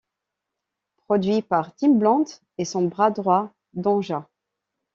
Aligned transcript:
Produit 0.97 1.43
par 1.43 1.75
Timbaland 1.75 2.25
et 2.57 2.65
son 2.65 2.87
bras 2.87 3.11
droit 3.11 3.53
Danja. 3.75 4.27